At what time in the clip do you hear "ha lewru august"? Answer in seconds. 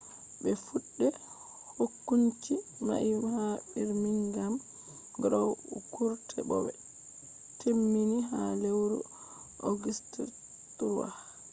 8.29-10.05